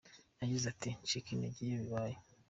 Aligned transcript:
Yagize 0.41 0.65
ati 0.73 0.89
“Ncika 1.03 1.29
intege 1.31 1.59
iyo 1.63 1.77
bibaye. 1.83 2.17